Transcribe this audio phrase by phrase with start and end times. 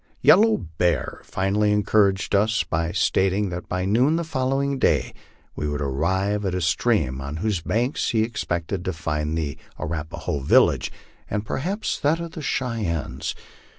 [0.23, 5.13] Yellow Bear finally encouraged us by stating that by noon the following day
[5.55, 9.89] we would arrive at a stream, on whose banks he expected to find the Ar
[9.89, 10.91] apaho village,
[11.29, 13.35] and perhaps that of the Cheyennes.